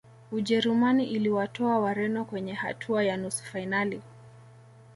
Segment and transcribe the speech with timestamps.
[0.31, 4.01] ujerumani iliwatoa wareno kwenye hatua ya nusu fainali